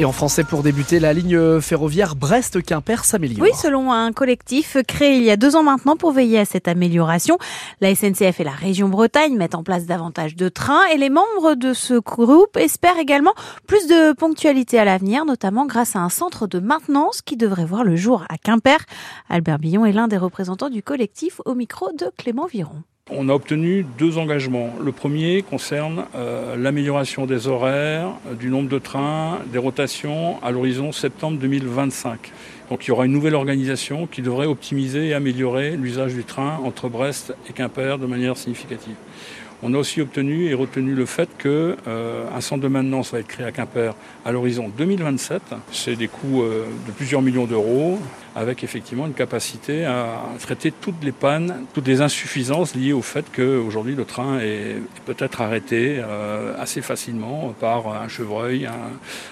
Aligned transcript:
Et 0.00 0.04
en 0.04 0.12
français, 0.12 0.44
pour 0.44 0.62
débuter, 0.62 1.00
la 1.00 1.12
ligne 1.12 1.60
ferroviaire 1.60 2.14
Brest-Quimper 2.14 3.04
s'améliore. 3.04 3.42
Oui, 3.42 3.50
selon 3.60 3.90
un 3.90 4.12
collectif 4.12 4.76
créé 4.86 5.16
il 5.16 5.24
y 5.24 5.30
a 5.32 5.36
deux 5.36 5.56
ans 5.56 5.64
maintenant 5.64 5.96
pour 5.96 6.12
veiller 6.12 6.38
à 6.38 6.44
cette 6.44 6.68
amélioration, 6.68 7.36
la 7.80 7.92
SNCF 7.92 8.38
et 8.38 8.44
la 8.44 8.52
région 8.52 8.88
Bretagne 8.88 9.36
mettent 9.36 9.56
en 9.56 9.64
place 9.64 9.86
davantage 9.86 10.36
de 10.36 10.48
trains 10.48 10.84
et 10.94 10.98
les 10.98 11.10
membres 11.10 11.56
de 11.56 11.72
ce 11.74 11.94
groupe 11.94 12.56
espèrent 12.56 12.98
également 12.98 13.34
plus 13.66 13.88
de 13.88 14.12
ponctualité 14.12 14.78
à 14.78 14.84
l'avenir, 14.84 15.24
notamment 15.24 15.66
grâce 15.66 15.96
à 15.96 15.98
un 15.98 16.10
centre 16.10 16.46
de 16.46 16.60
maintenance 16.60 17.20
qui 17.20 17.36
devrait 17.36 17.64
voir 17.64 17.82
le 17.82 17.96
jour 17.96 18.24
à 18.28 18.38
Quimper. 18.38 18.78
Albert 19.28 19.58
Billon 19.58 19.84
est 19.84 19.92
l'un 19.92 20.06
des 20.06 20.16
représentants 20.16 20.70
du 20.70 20.80
collectif 20.80 21.40
au 21.44 21.56
micro 21.56 21.90
de 21.90 22.08
Clément 22.16 22.46
Viron. 22.46 22.84
On 23.10 23.30
a 23.30 23.32
obtenu 23.32 23.86
deux 23.98 24.18
engagements. 24.18 24.74
Le 24.84 24.92
premier 24.92 25.40
concerne 25.40 26.04
euh, 26.14 26.56
l'amélioration 26.56 27.24
des 27.24 27.48
horaires, 27.48 28.10
euh, 28.26 28.34
du 28.34 28.50
nombre 28.50 28.68
de 28.68 28.78
trains, 28.78 29.38
des 29.50 29.56
rotations 29.56 30.42
à 30.42 30.50
l'horizon 30.50 30.92
septembre 30.92 31.38
2025. 31.38 32.18
Donc 32.68 32.84
il 32.84 32.88
y 32.88 32.90
aura 32.90 33.06
une 33.06 33.12
nouvelle 33.12 33.34
organisation 33.34 34.06
qui 34.06 34.20
devrait 34.20 34.46
optimiser 34.46 35.08
et 35.08 35.14
améliorer 35.14 35.70
l'usage 35.70 36.12
du 36.12 36.24
train 36.24 36.58
entre 36.62 36.90
Brest 36.90 37.34
et 37.48 37.54
Quimper 37.54 37.98
de 37.98 38.04
manière 38.04 38.36
significative. 38.36 38.96
On 39.60 39.74
a 39.74 39.78
aussi 39.78 40.00
obtenu 40.00 40.46
et 40.46 40.54
retenu 40.54 40.94
le 40.94 41.04
fait 41.04 41.28
qu'un 41.36 41.48
euh, 41.88 42.40
centre 42.40 42.62
de 42.62 42.68
maintenance 42.68 43.10
va 43.12 43.18
être 43.18 43.26
créé 43.26 43.44
à 43.44 43.50
Quimper 43.50 43.96
à 44.24 44.30
l'horizon 44.30 44.70
2027. 44.76 45.42
C'est 45.72 45.96
des 45.96 46.06
coûts 46.06 46.42
euh, 46.42 46.64
de 46.86 46.92
plusieurs 46.92 47.22
millions 47.22 47.46
d'euros 47.46 47.98
avec 48.36 48.62
effectivement 48.62 49.06
une 49.06 49.14
capacité 49.14 49.84
à 49.84 50.22
traiter 50.38 50.70
toutes 50.70 51.02
les 51.02 51.10
pannes, 51.10 51.64
toutes 51.74 51.88
les 51.88 52.02
insuffisances 52.02 52.76
liées 52.76 52.92
au 52.92 53.02
fait 53.02 53.24
qu'aujourd'hui 53.34 53.96
le 53.96 54.04
train 54.04 54.38
est 54.38 54.76
peut-être 55.06 55.40
arrêté 55.40 55.96
euh, 55.98 56.54
assez 56.56 56.80
facilement 56.80 57.52
par 57.58 57.88
un 57.88 58.06
chevreuil, 58.06 58.68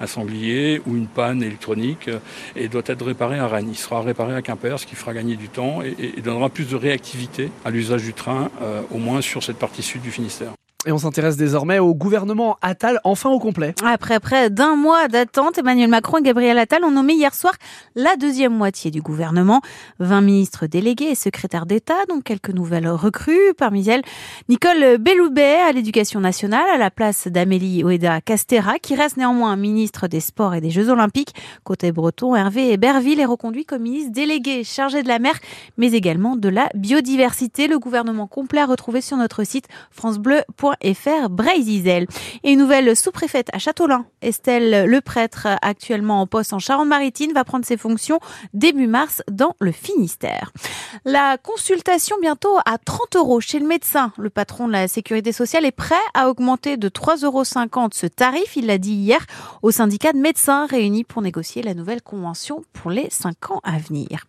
un, 0.00 0.06
sanglier 0.08 0.82
ou 0.86 0.96
une 0.96 1.06
panne 1.06 1.44
électronique 1.44 2.10
et 2.56 2.66
doit 2.66 2.82
être 2.86 3.04
réparé 3.04 3.38
à 3.38 3.46
Rennes. 3.46 3.68
Il 3.70 3.78
sera 3.78 4.02
réparé 4.02 4.34
à 4.34 4.42
Quimper, 4.42 4.80
ce 4.80 4.86
qui 4.86 4.96
fera 4.96 5.12
gagner 5.12 5.36
du 5.36 5.48
temps 5.48 5.80
et, 5.82 6.20
donnera 6.20 6.48
plus 6.48 6.68
de 6.68 6.74
réactivité 6.74 7.50
à 7.64 7.70
l'usage 7.70 8.02
du 8.02 8.14
train, 8.14 8.50
au 8.90 8.98
moins 8.98 9.20
sur 9.20 9.44
cette 9.44 9.58
partie 9.58 9.82
sud 9.82 10.02
Finistère. 10.10 10.52
Et 10.88 10.92
on 10.92 10.96
s'intéresse 10.96 11.36
désormais 11.36 11.78
au 11.78 11.94
gouvernement 11.94 12.56
Attal, 12.62 12.98
enfin 13.04 13.28
au 13.28 13.38
complet. 13.38 13.74
Après 13.84 14.20
près 14.20 14.48
d'un 14.48 14.74
mois 14.74 15.06
d'attente, 15.08 15.58
Emmanuel 15.58 15.90
Macron 15.90 16.16
et 16.16 16.22
Gabriel 16.22 16.56
Attal 16.56 16.82
ont 16.82 16.90
nommé 16.90 17.12
hier 17.12 17.34
soir 17.34 17.52
la 17.94 18.16
deuxième 18.16 18.54
moitié 18.54 18.90
du 18.90 19.02
gouvernement. 19.02 19.60
20 19.98 20.22
ministres 20.22 20.66
délégués 20.66 21.10
et 21.10 21.14
secrétaires 21.14 21.66
d'État, 21.66 22.06
donc 22.08 22.24
quelques 22.24 22.48
nouvelles 22.48 22.88
recrues. 22.88 23.52
Parmi 23.58 23.86
elles, 23.86 24.00
Nicole 24.48 24.96
Belloubet 24.96 25.58
à 25.68 25.72
l'éducation 25.72 26.20
nationale, 26.20 26.66
à 26.72 26.78
la 26.78 26.90
place 26.90 27.28
d'Amélie 27.28 27.84
Oueda 27.84 28.22
Castera, 28.22 28.78
qui 28.78 28.94
reste 28.94 29.18
néanmoins 29.18 29.56
ministre 29.56 30.08
des 30.08 30.20
Sports 30.20 30.54
et 30.54 30.62
des 30.62 30.70
Jeux 30.70 30.88
Olympiques. 30.88 31.34
Côté 31.64 31.92
breton, 31.92 32.34
Hervé 32.34 32.78
Berville 32.78 33.20
est 33.20 33.26
reconduit 33.26 33.66
comme 33.66 33.82
ministre 33.82 34.12
délégué 34.12 34.64
chargé 34.64 35.02
de 35.02 35.08
la 35.08 35.18
mer, 35.18 35.34
mais 35.76 35.92
également 35.92 36.34
de 36.34 36.48
la 36.48 36.70
biodiversité. 36.74 37.68
Le 37.68 37.78
gouvernement 37.78 38.26
complet 38.26 38.62
à 38.62 38.66
retrouver 38.66 39.02
sur 39.02 39.18
notre 39.18 39.44
site 39.44 39.68
francebleu.fr 39.90 40.77
fr 40.82 41.28
Et 42.44 42.52
une 42.52 42.58
nouvelle 42.58 42.96
sous-préfète 42.96 43.48
à 43.52 43.58
Châteaulin, 43.58 44.06
Estelle 44.22 44.86
Le 44.86 45.00
Prêtre, 45.00 45.48
actuellement 45.62 46.20
en 46.20 46.26
poste 46.26 46.52
en 46.52 46.58
Charente-Maritime, 46.58 47.32
va 47.32 47.44
prendre 47.44 47.64
ses 47.64 47.76
fonctions 47.76 48.20
début 48.54 48.86
mars 48.86 49.22
dans 49.30 49.54
le 49.60 49.72
Finistère. 49.72 50.52
La 51.04 51.36
consultation 51.38 52.16
bientôt 52.20 52.58
à 52.64 52.78
30 52.78 53.16
euros 53.16 53.40
chez 53.40 53.58
le 53.58 53.66
médecin. 53.66 54.12
Le 54.18 54.30
patron 54.30 54.66
de 54.66 54.72
la 54.72 54.88
sécurité 54.88 55.32
sociale 55.32 55.64
est 55.64 55.72
prêt 55.72 55.94
à 56.14 56.28
augmenter 56.28 56.76
de 56.76 56.88
3,50 56.88 57.24
euros 57.24 57.44
ce 57.92 58.06
tarif. 58.06 58.56
Il 58.56 58.66
l'a 58.66 58.78
dit 58.78 58.94
hier 58.94 59.24
au 59.62 59.70
syndicat 59.70 60.12
de 60.12 60.18
médecins 60.18 60.66
réunis 60.66 61.04
pour 61.04 61.22
négocier 61.22 61.62
la 61.62 61.74
nouvelle 61.74 62.02
convention 62.02 62.64
pour 62.72 62.90
les 62.90 63.08
5 63.10 63.50
ans 63.50 63.60
à 63.64 63.78
venir. 63.78 64.24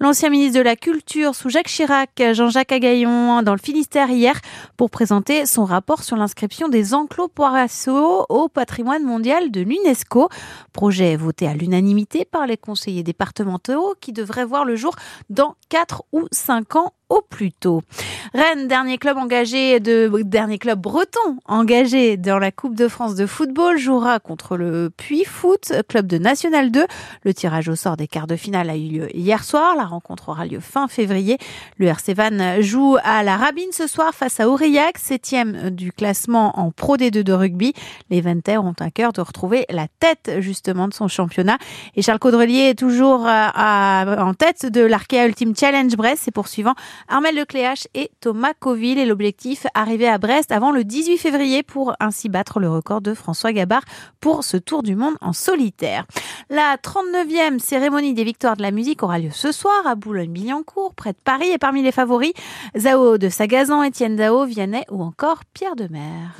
L'ancien 0.00 0.30
ministre 0.30 0.58
de 0.58 0.64
la 0.64 0.76
Culture 0.76 1.34
sous 1.34 1.48
Jacques 1.48 1.68
Chirac, 1.68 2.10
Jean-Jacques 2.32 2.72
Agaillon, 2.72 3.42
dans 3.42 3.52
le 3.52 3.58
Finistère 3.58 4.10
hier 4.10 4.40
pour 4.76 4.90
présenter 4.90 5.46
son 5.46 5.64
rapport 5.64 5.93
sur 6.02 6.16
l'inscription 6.16 6.68
des 6.68 6.94
enclos 6.94 7.28
poirasseaux 7.28 8.26
au 8.28 8.48
patrimoine 8.48 9.04
mondial 9.04 9.50
de 9.50 9.60
l'UNESCO. 9.60 10.28
Projet 10.72 11.16
voté 11.16 11.46
à 11.46 11.54
l'unanimité 11.54 12.24
par 12.24 12.46
les 12.46 12.56
conseillers 12.56 13.02
départementaux 13.02 13.94
qui 14.00 14.12
devrait 14.12 14.44
voir 14.44 14.64
le 14.64 14.76
jour 14.76 14.94
dans 15.30 15.56
4 15.68 16.04
ou 16.12 16.26
5 16.32 16.76
ans 16.76 16.92
au 17.08 17.20
plus 17.22 17.52
tôt. 17.52 17.82
Rennes, 18.32 18.66
dernier 18.66 18.98
club 18.98 19.16
engagé 19.16 19.78
de 19.80 20.10
dernier 20.22 20.58
club 20.58 20.80
breton 20.80 21.38
engagé 21.46 22.16
dans 22.16 22.38
la 22.38 22.50
Coupe 22.50 22.74
de 22.74 22.88
France 22.88 23.14
de 23.14 23.26
football, 23.26 23.78
jouera 23.78 24.18
contre 24.18 24.56
le 24.56 24.90
Puy 24.90 25.24
Foot, 25.24 25.72
club 25.88 26.06
de 26.06 26.18
National 26.18 26.70
2. 26.70 26.86
Le 27.22 27.34
tirage 27.34 27.68
au 27.68 27.76
sort 27.76 27.96
des 27.96 28.08
quarts 28.08 28.26
de 28.26 28.36
finale 28.36 28.70
a 28.70 28.76
eu 28.76 28.88
lieu 28.88 29.16
hier 29.16 29.44
soir. 29.44 29.76
La 29.76 29.84
rencontre 29.84 30.30
aura 30.30 30.46
lieu 30.46 30.60
fin 30.60 30.88
février. 30.88 31.38
Le 31.78 31.86
RC 31.86 32.14
Van 32.14 32.60
joue 32.60 32.96
à 33.04 33.22
la 33.22 33.36
Rabine 33.36 33.72
ce 33.72 33.86
soir 33.86 34.14
face 34.14 34.40
à 34.40 34.48
Aurillac, 34.48 34.98
septième 34.98 35.70
du 35.70 35.92
classement 35.92 36.58
en 36.58 36.70
Pro 36.70 36.96
D2 36.96 37.22
de 37.22 37.32
rugby. 37.32 37.74
Les 38.10 38.20
Ventaires 38.20 38.64
ont 38.64 38.74
un 38.80 38.90
cœur 38.90 39.12
de 39.12 39.20
retrouver 39.20 39.66
la 39.70 39.86
tête 40.00 40.32
justement 40.38 40.88
de 40.88 40.94
son 40.94 41.08
championnat. 41.08 41.58
Et 41.96 42.02
Charles 42.02 42.18
Caudrelier 42.18 42.70
est 42.70 42.78
toujours 42.78 43.26
euh, 43.26 43.48
en 43.54 44.34
tête 44.34 44.66
de 44.66 44.80
l'Arkea 44.80 45.26
Ultimate 45.26 45.58
Challenge 45.58 45.96
Brest 45.96 46.28
et 46.28 46.30
poursuivant 46.30 46.74
Armel 47.08 47.34
Lecléache 47.36 47.86
et 47.94 48.10
Thomas 48.20 48.52
Coville. 48.58 48.98
Et 48.98 49.06
l'objectif, 49.06 49.66
arriver 49.74 50.08
à 50.08 50.18
Brest 50.18 50.52
avant 50.52 50.70
le 50.70 50.84
18 50.84 51.18
février 51.18 51.62
pour 51.62 51.94
ainsi 52.00 52.28
battre 52.28 52.60
le 52.60 52.70
record 52.70 53.00
de 53.00 53.14
François 53.14 53.52
Gabard 53.52 53.84
pour 54.20 54.44
ce 54.44 54.56
tour 54.56 54.82
du 54.82 54.96
monde 54.96 55.14
en 55.20 55.32
solitaire. 55.32 56.06
La 56.50 56.76
39e 56.76 57.58
cérémonie 57.58 58.14
des 58.14 58.24
victoires 58.24 58.56
de 58.56 58.62
la 58.62 58.70
musique 58.70 59.02
aura 59.02 59.18
lieu 59.18 59.30
ce 59.32 59.52
soir 59.52 59.86
à 59.86 59.94
Boulogne-Billancourt, 59.94 60.94
près 60.94 61.12
de 61.12 61.18
Paris. 61.22 61.50
Et 61.50 61.58
parmi 61.58 61.82
les 61.82 61.92
favoris, 61.92 62.32
Zao 62.76 63.18
de 63.18 63.28
Sagazan, 63.28 63.82
Étienne 63.82 64.18
Zao, 64.18 64.44
Vianney 64.44 64.84
ou 64.90 65.02
encore 65.02 65.40
Pierre 65.52 65.76
de 65.76 65.88
Mer. 65.88 66.34